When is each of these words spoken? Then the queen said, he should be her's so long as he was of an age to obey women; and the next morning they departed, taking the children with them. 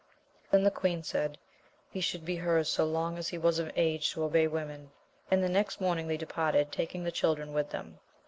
Then 0.49 0.63
the 0.63 0.71
queen 0.71 1.03
said, 1.03 1.37
he 1.91 2.01
should 2.01 2.25
be 2.25 2.37
her's 2.37 2.67
so 2.67 2.85
long 2.85 3.19
as 3.19 3.27
he 3.27 3.37
was 3.37 3.59
of 3.59 3.67
an 3.67 3.73
age 3.75 4.09
to 4.13 4.23
obey 4.23 4.47
women; 4.47 4.89
and 5.29 5.43
the 5.43 5.47
next 5.47 5.79
morning 5.79 6.07
they 6.07 6.17
departed, 6.17 6.71
taking 6.71 7.03
the 7.03 7.11
children 7.11 7.53
with 7.53 7.69
them. 7.69 7.99